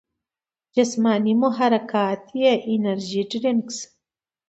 جسماني 0.75 1.31
محرکات 1.41 2.21
ئې 2.39 2.51
انرجي 2.71 3.23
ډرنکس، 3.29 3.77